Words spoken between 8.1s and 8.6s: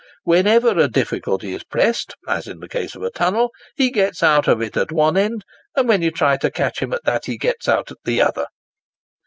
other."